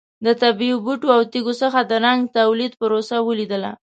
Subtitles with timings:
[0.25, 3.71] د طبیعي بوټو او تېږو څخه د رنګ تولید پروسه ولیدله.